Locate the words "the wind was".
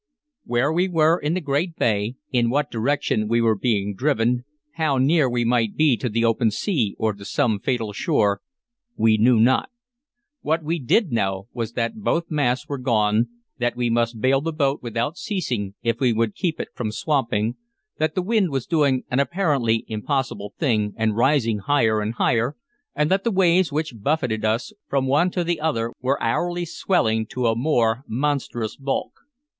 18.15-18.65